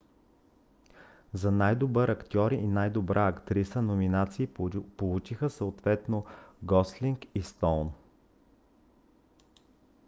[1.33, 4.47] за най-добър актьор и най-добра актриса номинации
[4.97, 6.25] получиха съответно
[6.63, 7.93] гослинг и стоун